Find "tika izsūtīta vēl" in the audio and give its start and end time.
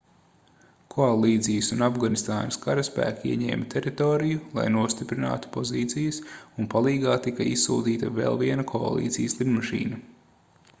7.29-8.43